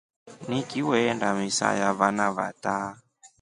[0.49, 2.77] Nikiiwenda misa ya vana vata.